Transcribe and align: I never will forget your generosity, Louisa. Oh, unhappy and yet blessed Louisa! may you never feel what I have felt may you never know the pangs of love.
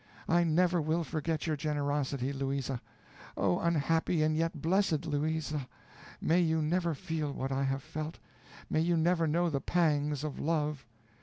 I 0.27 0.43
never 0.43 0.81
will 0.81 1.03
forget 1.03 1.45
your 1.45 1.55
generosity, 1.55 2.33
Louisa. 2.33 2.81
Oh, 3.37 3.59
unhappy 3.59 4.23
and 4.23 4.35
yet 4.35 4.59
blessed 4.59 5.05
Louisa! 5.05 5.67
may 6.19 6.39
you 6.39 6.59
never 6.59 6.95
feel 6.95 7.31
what 7.31 7.51
I 7.51 7.61
have 7.65 7.83
felt 7.83 8.17
may 8.67 8.79
you 8.79 8.97
never 8.97 9.27
know 9.27 9.51
the 9.51 9.61
pangs 9.61 10.23
of 10.23 10.39
love. 10.39 10.87